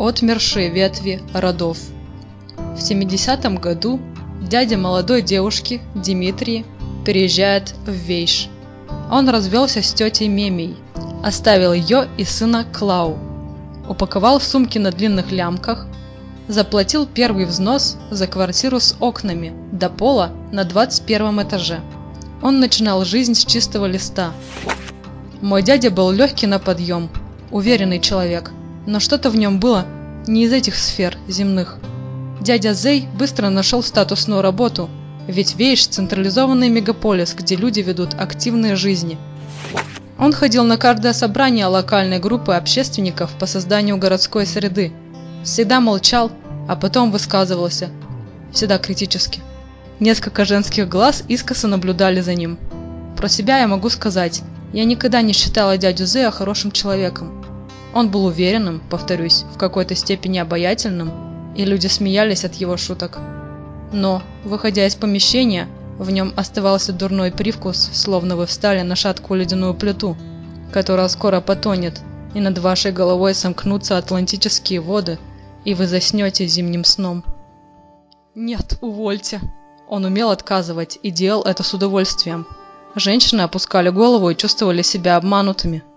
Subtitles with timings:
[0.00, 1.76] Отмершие ветви родов.
[2.56, 4.00] В 70-м году
[4.40, 6.64] дядя молодой девушки, Дмитрий,
[7.04, 8.48] переезжает в Вейш.
[9.10, 10.74] Он развелся с тетей Мемей,
[11.22, 13.18] оставил ее и сына Клау,
[13.90, 15.86] упаковал в сумки на длинных лямках,
[16.48, 21.80] заплатил первый взнос за квартиру с окнами до пола на 21 этаже.
[22.40, 24.32] Он начинал жизнь с чистого листа.
[25.42, 27.10] Мой дядя был легкий на подъем,
[27.50, 28.50] уверенный человек–
[28.90, 29.86] но что-то в нем было
[30.26, 31.78] не из этих сфер земных.
[32.40, 34.90] Дядя Зей быстро нашел статусную работу,
[35.28, 39.16] ведь Вейш– централизованный мегаполис, где люди ведут активные жизни.
[40.18, 44.92] Он ходил на каждое собрание локальной группы общественников по созданию городской среды.
[45.44, 46.32] Всегда молчал,
[46.68, 47.90] а потом высказывался.
[48.52, 49.40] Всегда критически.
[50.00, 52.58] Несколько женских глаз искоса наблюдали за ним.
[53.16, 57.40] Про себя я могу сказать, я никогда не считала дядю Зея хорошим человеком.
[57.92, 63.18] Он был уверенным, повторюсь, в какой-то степени обаятельным, и люди смеялись от его шуток.
[63.92, 65.66] Но, выходя из помещения,
[65.98, 70.16] в нем оставался дурной привкус, словно вы встали на шаткую ледяную плиту,
[70.72, 72.00] которая скоро потонет,
[72.34, 75.18] и над вашей головой сомкнутся атлантические воды,
[75.64, 77.24] и вы заснете зимним сном.
[78.36, 79.40] Нет, увольте.
[79.88, 82.46] Он умел отказывать и делал это с удовольствием.
[82.94, 85.82] Женщины опускали голову и чувствовали себя обманутыми–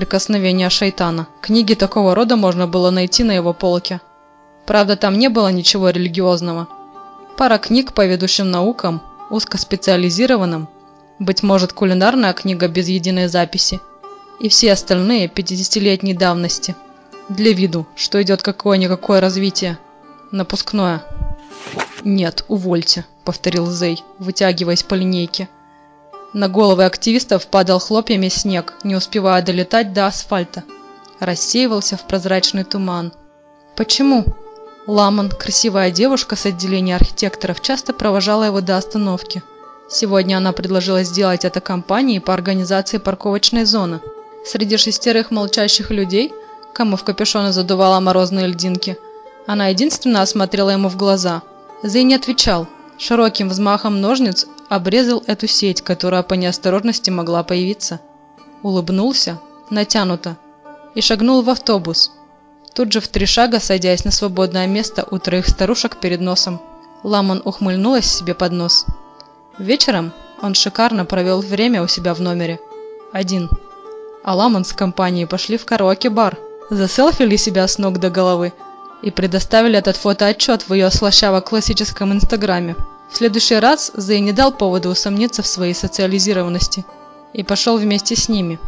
[0.00, 1.26] Прикосновение шайтана.
[1.42, 4.00] Книги такого рода можно было найти на его полке.
[4.64, 6.68] Правда, там не было ничего религиозного.
[7.36, 10.70] Пара книг по ведущим наукам, узкоспециализированным,
[11.18, 13.78] быть может кулинарная книга без единой записи,
[14.40, 16.74] и все остальные 50-летней давности.
[17.28, 19.78] Для виду, что идет какое-никакое развитие.
[20.30, 21.02] Напускное.
[22.04, 25.50] «Нет, увольте»,— повторил Зей, вытягиваясь по линейке.
[26.32, 30.62] На головы активистов падал хлопьями снег, не успевая долетать до асфальта.
[31.18, 33.12] Рассеивался в прозрачный туман.
[33.76, 34.24] Почему?
[34.86, 39.42] Ламан, красивая девушка с отделения архитекторов, часто провожала его до остановки.
[39.88, 44.00] Сегодня она предложила сделать это компании по организации парковочной зоны.
[44.44, 46.32] Среди шестерых молчащих людей,
[46.72, 48.96] кому в капюшоны задувала морозные льдинки,
[49.46, 51.42] она единственно осмотрела ему в глаза.
[51.82, 52.68] Зей не отвечал.
[52.98, 58.00] Широким взмахом ножниц обрезал эту сеть, которая по неосторожности могла появиться.
[58.62, 60.36] Улыбнулся, натянуто,
[60.94, 62.12] и шагнул в автобус.
[62.72, 66.62] Тут же в три шага, садясь на свободное место у троих старушек перед носом,
[67.02, 68.86] Ламон ухмыльнулась себе под нос.
[69.58, 72.60] Вечером он шикарно провел время у себя в номере.
[73.12, 73.50] Один.
[74.22, 76.38] А Ламон с компанией пошли в караоке-бар,
[76.70, 78.52] заселфили себя с ног до головы
[79.02, 82.76] и предоставили этот фотоотчет в ее слащаво-классическом инстаграме.
[83.10, 86.84] В следующий раз Зей не дал повода усомниться в своей социализированности
[87.32, 88.58] и пошел вместе с ними.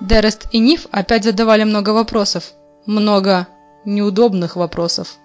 [0.00, 2.52] Дерест и Ниф опять задавали много вопросов.
[2.84, 3.46] Много
[3.84, 5.16] неудобных вопросов.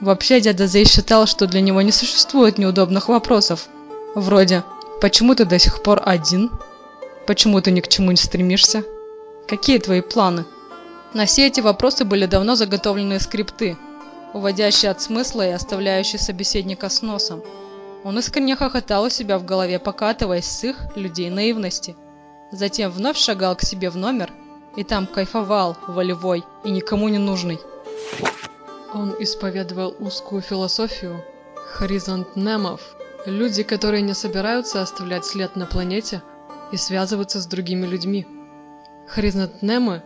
[0.00, 3.68] Вообще дядя Зей считал, что для него не существует неудобных вопросов.
[4.14, 4.64] Вроде
[5.00, 6.50] «Почему ты до сих пор один?»
[7.26, 8.84] «Почему ты ни к чему не стремишься?»
[9.48, 10.44] «Какие твои планы?»
[11.14, 13.78] На все эти вопросы были давно заготовлены скрипты,
[14.34, 17.42] уводящий от смысла и оставляющий собеседника с носом.
[18.02, 21.96] Он искренне хохотал у себя в голове, покатываясь с их людей наивности.
[22.50, 24.30] Затем вновь шагал к себе в номер
[24.76, 27.58] и там кайфовал, волевой и никому не нужный.
[28.92, 31.24] Он исповедовал узкую философию
[31.72, 32.80] хоризонтнемов,
[33.26, 36.22] люди, которые не собираются оставлять след на планете
[36.72, 38.26] и связываться с другими людьми.
[39.08, 40.02] Хоризонтнемы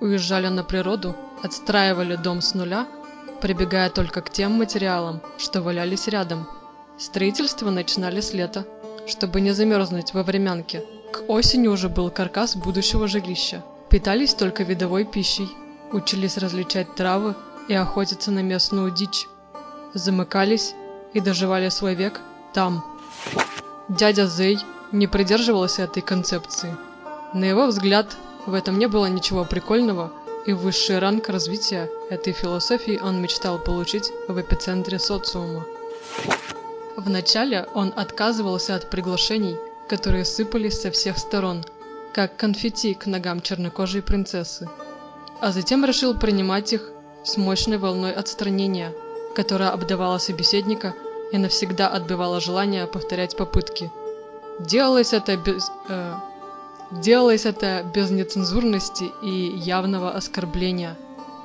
[0.00, 2.86] уезжали на природу, отстраивали дом с нуля–
[3.40, 6.46] прибегая только к тем материалам, что валялись рядом.
[6.98, 8.66] Строительство начинали с лета,
[9.06, 10.84] чтобы не замерзнуть во времянке.
[11.12, 13.64] К осени уже был каркас будущего жилища.
[13.88, 15.48] Питались только видовой пищей,
[15.92, 17.34] учились различать травы
[17.68, 19.26] и охотиться на местную дичь.
[19.94, 20.74] Замыкались
[21.14, 22.20] и доживали свой век
[22.52, 22.84] там.
[23.88, 24.58] Дядя Зей
[24.92, 26.76] не придерживался этой концепции.
[27.34, 28.16] На его взгляд,
[28.46, 30.12] в этом не было ничего прикольного–
[30.46, 35.64] и высший ранг развития этой философии он мечтал получить в эпицентре социума.
[36.96, 39.56] Вначале он отказывался от приглашений,
[39.88, 41.64] которые сыпались со всех сторон,
[42.12, 44.68] как конфетти к ногам чернокожей принцессы,
[45.40, 46.90] а затем решил принимать их
[47.24, 48.92] с мощной волной отстранения,
[49.34, 50.94] которая обдавала собеседника
[51.32, 53.90] и навсегда отбивала желание повторять попытки.
[54.58, 55.70] Делалось это без...
[55.88, 56.14] Э,
[56.90, 60.96] Делалось это без нецензурности и явного оскорбления.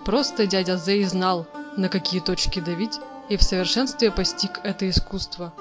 [0.03, 1.45] Просто дядя Зей знал,
[1.77, 2.99] на какие точки давить,
[3.29, 5.53] и в совершенстве постиг это искусство.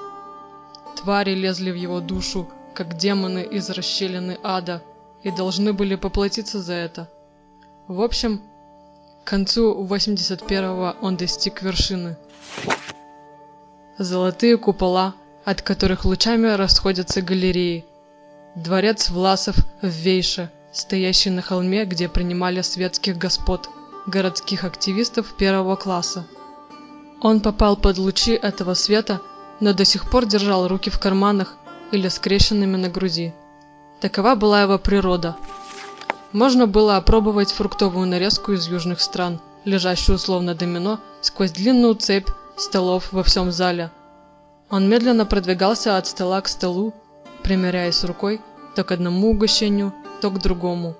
[0.95, 4.81] Твари лезли в его душу, как демоны из расщелины ада,
[5.23, 7.09] и должны были поплатиться за это.
[7.87, 8.41] В общем,
[9.25, 12.15] К концу 81-го он достиг вершины.
[13.97, 17.85] Золотые купола, от которых лучами расходятся галереи.
[18.55, 23.69] Дворец Власов в Вейше, стоящий на холме, где принимали светских господ,
[24.07, 26.25] городских активистов первого класса.
[27.21, 29.19] Он попал под лучи этого света,
[29.59, 31.57] но до сих пор держал руки в карманах
[31.91, 33.33] или скрещенными на груди.
[33.99, 35.35] Такова была его природа.
[36.31, 43.11] Можно было опробовать фруктовую нарезку из южных стран, лежащую словно домино сквозь длинную цепь столов
[43.11, 43.91] во всем зале.
[44.69, 46.93] Он медленно продвигался от стола к столу,
[47.45, 48.41] примеряясь рукой
[48.75, 50.95] то к одному угощению, то к другому.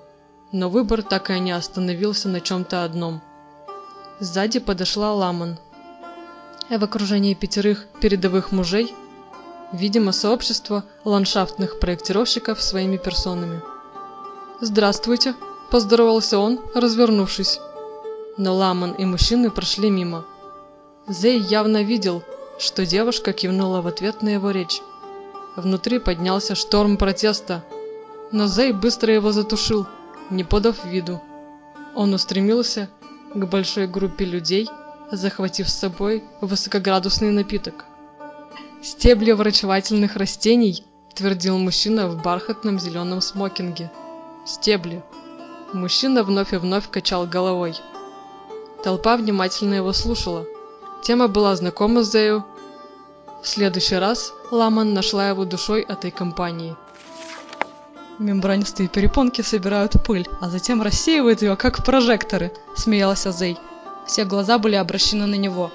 [0.52, 3.20] Но выбор так и не остановился на чем-то одном.
[4.20, 5.58] Сзади подошла Ламан.
[6.70, 8.94] В окружении пятерых передовых мужей,
[9.72, 13.60] видимо, сообщество ландшафтных проектировщиков своими персонами.
[14.60, 15.34] «Здравствуйте!»–
[15.70, 17.58] поздоровался он, развернувшись.
[18.38, 20.24] Но Ламан и мужчины прошли мимо.
[21.08, 22.22] Зей явно видел,
[22.58, 24.80] что девушка кивнула в ответ на его речь.
[25.56, 27.64] Внутри поднялся шторм протеста,
[28.30, 29.86] но Зей быстро его затушил,
[30.30, 31.20] не подав виду.
[31.94, 32.90] Он устремился
[33.34, 34.68] к большой группе людей,
[35.10, 37.86] захватив с собой высокоградусный напиток.
[38.82, 43.90] «Стебли врачевательных растений»,– твердил мужчина в бархатном зеленом смокинге.
[44.44, 45.02] «Стебли».
[45.72, 47.74] Мужчина вновь и вновь качал головой.
[48.84, 50.46] Толпа внимательно его слушала.
[51.02, 52.44] Тема была знакома Зею.
[53.46, 56.74] В следующий раз Ламан нашла его душой этой компании.
[58.18, 63.56] Мембранистые перепонки собирают пыль, а затем рассеивают ее, как прожекторы, смеялся Зей.
[64.04, 65.70] Все глаза были обращены на него.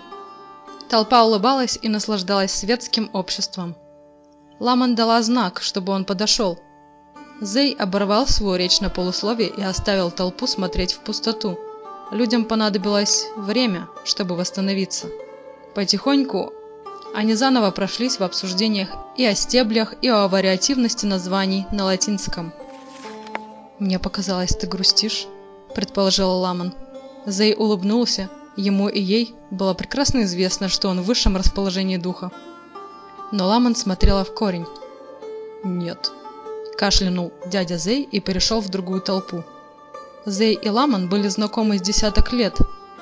[0.89, 3.73] Толпа улыбалась и наслаждалась светским обществом.
[4.59, 6.59] Ламан дала знак, чтобы он подошел.
[7.39, 11.57] Зей оборвал свою речь на полусловие и оставил толпу смотреть в пустоту.
[12.11, 15.07] Людям понадобилось время, чтобы восстановиться.
[15.73, 16.51] Потихоньку
[17.13, 22.53] они заново прошлись в обсуждениях и о стеблях, и о вариативности названий на латинском.
[23.79, 25.27] «Мне показалось, ты грустишь»,–
[25.75, 26.73] предположила Ламан.
[27.25, 28.29] Зей улыбнулся.
[28.55, 32.31] Ему и ей было прекрасно известно, что он в высшем расположении духа.
[33.31, 34.65] Но Ламан смотрела в корень.
[35.63, 36.11] «Нет»,–
[36.77, 39.43] кашлянул дядя Зей и перешел в другую толпу.
[40.25, 42.57] Зей и Ламан были знакомы с десяток лет,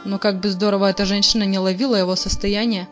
[0.05, 2.87] но как бы здорово эта женщина не ловила его состояние,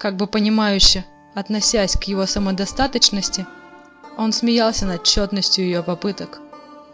[0.00, 1.04] как бы понимающе,
[1.34, 3.46] относясь к его самодостаточности,
[4.16, 6.40] он смеялся над тщетностью ее попыток.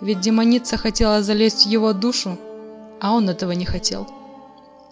[0.01, 2.37] Ведь демоница хотела залезть в его душу,
[3.01, 4.09] а он этого не хотел.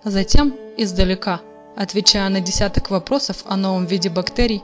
[0.05, 1.41] Затем, издалека,
[1.75, 4.63] отвечая на десяток вопросов о новом виде бактерий,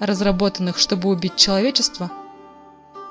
[0.00, 2.10] разработанных, чтобы убить человечество,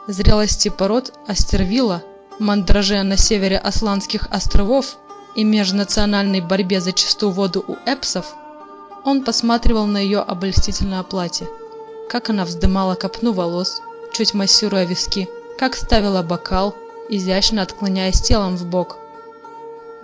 [0.07, 2.01] зрелости пород астервила,
[2.39, 4.97] мандраже на севере Асланских островов
[5.35, 8.35] и межнациональной борьбе за чистую воду у эпсов,
[9.05, 11.47] он посматривал на ее обольстительное платье,
[12.09, 13.81] как она вздымала копну волос,
[14.11, 16.75] чуть массируя виски, как ставила бокал,
[17.09, 18.97] изящно отклоняясь телом в бок–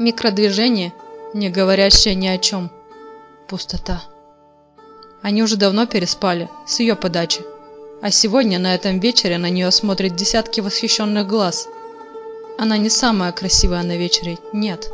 [0.01, 0.93] Микродвижение,
[1.35, 2.71] не говорящее ни о чем.
[3.47, 4.01] Пустота.
[5.21, 7.41] Они уже давно переспали, с ее подачи.
[8.01, 11.67] А сегодня, на этом вечере, на нее смотрят десятки восхищенных глаз.
[12.57, 14.91] Она не самая красивая на вечере, нет.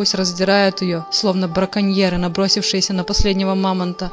[0.00, 4.10] Пусть раздирают ее, словно браконьеры, набросившиеся на последнего мамонта.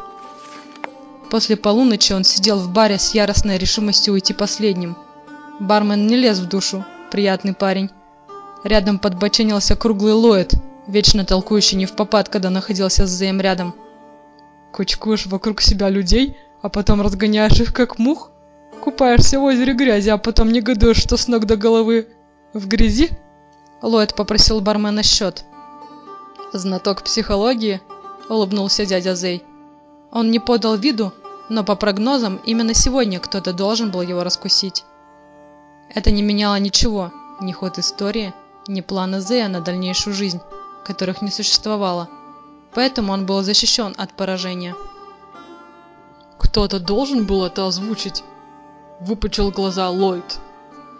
[1.32, 4.98] После полуночи он сидел в баре с яростной решимостью уйти последним.
[5.62, 7.90] Бармен не лез в душу, приятный парень.
[8.66, 10.56] Рядом подбоченился круглый Ллойд,
[10.88, 13.74] вечно толкующий не в попад, когда находился с Зеем рядом.
[14.74, 18.32] Кучкуешь вокруг себя людей, а потом разгоняешь их как мух?
[18.82, 22.10] Купаешься в озере грязи, а потом негодуешь, что с ног до головы
[22.52, 23.10] в грязи?
[23.82, 25.46] Ллойд попросил бармена счет.
[26.54, 27.82] «Знаток психологии?»–
[28.30, 29.44] улыбнулся дядя Зей.
[30.12, 31.12] Он не подал виду,
[31.50, 34.86] но по прогнозам именно сегодня кто-то должен был его раскусить.
[35.94, 37.12] Это не меняло ничего,
[37.42, 38.34] ни ход истории,
[38.66, 40.40] ни плана Зея на дальнейшую жизнь,
[40.86, 42.08] которых не существовало.
[42.74, 44.74] Поэтому он был защищен от поражения.
[46.38, 48.24] «Кто-то должен был это озвучить!»
[49.02, 50.40] Выпучил глаза Ллойд,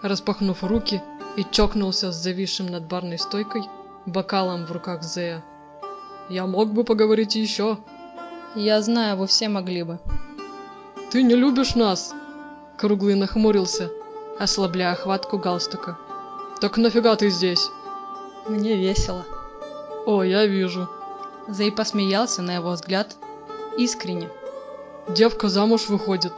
[0.02, 1.02] распахнув руки
[1.36, 3.62] и чокнулся с зависшим над барной стойкой
[4.06, 5.44] бокалом в руках Зея.
[6.28, 7.78] «Я мог бы поговорить еще!»
[8.54, 9.98] «Я знаю, вы все могли бы».
[11.10, 12.14] «Ты не любишь нас!»
[12.78, 13.90] Круглый нахмурился,
[14.38, 15.98] ослабляя хватку галстука.
[16.60, 17.70] «Так нафига ты здесь?»
[18.46, 19.24] «Мне весело».
[20.06, 20.88] «О, я вижу».
[21.48, 23.16] Зей посмеялся, на его взгляд,
[23.76, 24.28] искренне.
[25.08, 26.32] «Девка замуж выходит».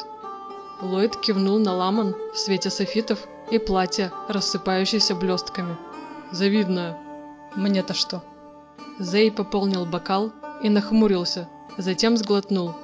[0.81, 5.77] Ллойд кивнул на ламан в свете софитов и платье, рассыпающееся блестками.
[6.33, 6.99] «Завидная».
[7.57, 8.23] «Мне-то что?»
[8.99, 10.31] Зей пополнил бокал
[10.63, 12.75] и нахмурился, затем сглотнул.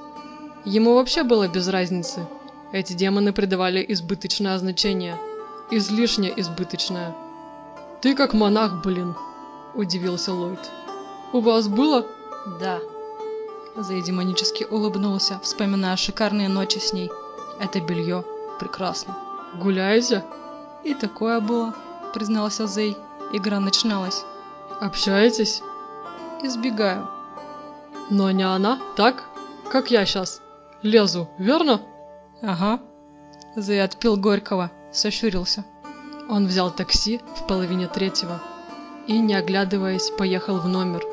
[0.65, 2.27] Ему вообще было без разницы.
[2.71, 5.17] Эти демоны придавали избыточное значение.
[5.71, 7.15] Излишне избыточное.
[8.01, 9.15] «Ты как монах, блин!»–
[9.75, 10.59] удивился Ллойд.
[11.33, 12.05] «У вас было?»
[12.59, 12.79] «Да».
[13.77, 17.11] Зей демонически улыбнулся, вспоминая шикарные ночи с ней.
[17.59, 18.25] Это белье
[18.59, 19.15] прекрасно.
[19.55, 20.25] «Гуляете?»
[20.83, 21.73] «И такое было»,–
[22.13, 22.97] признался Зей.
[23.31, 24.25] Игра начиналась.
[24.79, 25.63] «Общаетесь?»
[26.43, 27.07] «Избегаю».
[28.11, 29.23] «Но не она, так?
[29.71, 30.41] Как я сейчас.
[30.83, 31.81] Лезу, верно?»
[32.41, 32.79] «Ага».
[33.55, 35.65] Зей отпил горького, сощурился.
[36.29, 38.39] Он взял такси в половине третьего
[39.07, 41.03] и, не оглядываясь, поехал в номер.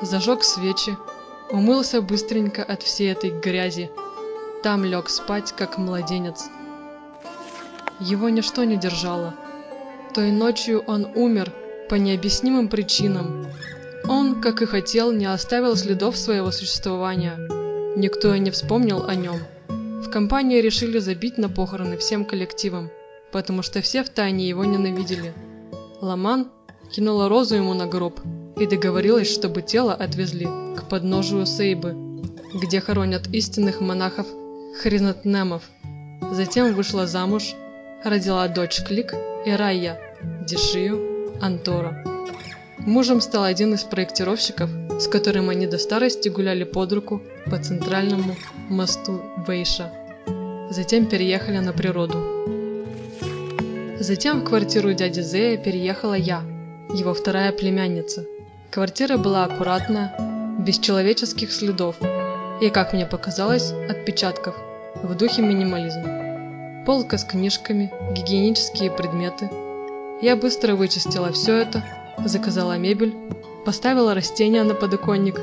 [0.00, 0.96] Зажег свечи,
[1.50, 3.90] умылся быстренько от всей этой грязи.
[4.62, 6.48] Там лег спать, как младенец.
[7.98, 9.34] Его ничто не держало.
[10.14, 11.52] Той ночью он умер
[11.90, 13.46] по необъяснимым причинам.
[14.08, 17.36] Он, как и хотел, не оставил следов своего существования.
[17.96, 19.38] Никто и не вспомнил о нем.
[19.68, 22.90] В компании решили забить на похороны всем коллективом,
[23.32, 25.34] потому что все втайне его ненавидели.
[26.00, 26.52] Ламан
[26.92, 28.20] кинула розу ему на гроб
[28.56, 31.96] и договорилась, чтобы тело отвезли к подножию Сейбы,
[32.54, 34.28] где хоронят истинных монахов
[34.80, 35.64] Хризотнемов.
[36.30, 37.54] Затем вышла замуж,
[38.04, 39.12] родила дочь Клик
[39.44, 39.98] и Райя,
[40.46, 41.09] Дишию,
[41.40, 42.04] Антора.
[42.78, 48.36] Мужем стал один из проектировщиков, с которым они до старости гуляли под руку по центральному
[48.68, 49.92] мосту Вейша.
[50.70, 52.18] Затем переехали на природу.
[53.98, 56.42] Затем в квартиру дяди Зея переехала я,
[56.94, 58.24] его вторая племянница.
[58.70, 60.14] Квартира была аккуратная,
[60.58, 61.96] без человеческих следов
[62.60, 64.54] и, как мне показалось, отпечатков,
[65.02, 66.84] в духе минимализма.
[66.86, 69.50] Полка с книжками, гигиенические предметы.
[70.22, 71.82] Я быстро вычистила все это,
[72.24, 73.14] заказала мебель,
[73.64, 75.40] поставила растения на подоконник,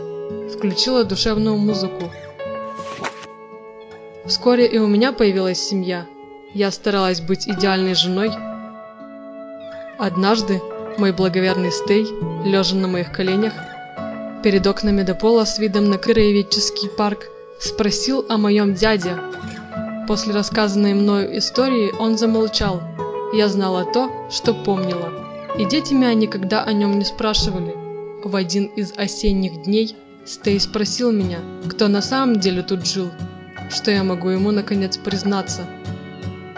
[0.53, 2.11] включила душевную музыку.
[4.25, 6.05] Вскоре и у меня появилась семья.
[6.53, 8.29] Я старалась быть идеальной женой.
[9.97, 10.61] Однажды
[10.99, 12.05] мой благоверный Стей,
[12.45, 13.53] лежа на моих коленях,
[14.43, 17.29] перед окнами до пола с видом на краеведческий парк,
[17.59, 19.17] спросил о моем дяде.
[20.07, 22.81] После рассказанной мною истории он замолчал.
[23.33, 25.11] Я знала то, что помнила.
[25.57, 27.73] И дети меня никогда о нем не спрашивали.
[28.23, 33.09] В один из осенних дней Стей спросил меня, кто на самом деле тут жил,
[33.69, 35.65] что я могу ему наконец признаться.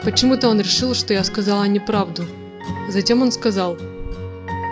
[0.04, 2.26] Почему-то он решил, что я сказала неправду.
[2.90, 3.78] Затем он сказал,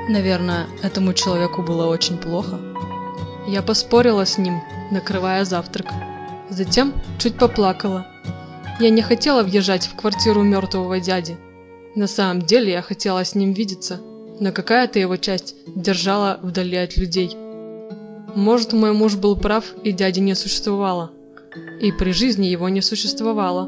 [0.08, 2.60] Наверное, этому человеку было очень плохо.
[3.46, 5.88] Я поспорила с ним, накрывая завтрак.
[6.50, 8.08] Затем чуть поплакала.
[8.80, 11.38] Я не хотела въезжать в квартиру мертвого дяди.
[11.98, 14.00] На самом деле я хотела с ним видеться,
[14.39, 17.36] но какая-то его часть держала вдали от людей.
[18.36, 21.10] Может, мой муж был прав, и дяди не существовало.
[21.82, 23.66] И при жизни его не существовало.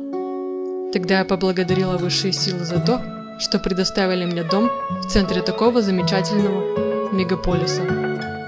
[0.93, 3.01] Тогда я поблагодарила высшие силы за то,
[3.39, 4.69] что предоставили мне дом
[5.01, 8.38] в центре такого замечательного мегаполиса.